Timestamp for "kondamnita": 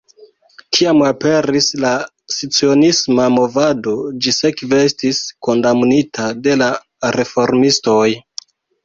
5.49-6.27